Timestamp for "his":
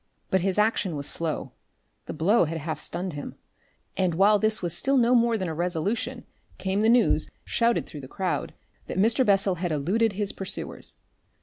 0.41-0.57, 10.13-10.31